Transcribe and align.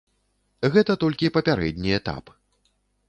Гэта 0.75 0.95
толькі 1.03 1.31
папярэдні 1.37 1.91
этап. 1.99 2.37